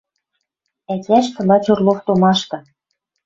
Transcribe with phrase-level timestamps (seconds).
[0.93, 2.57] Ӓтяштӹ лач Орлов томашты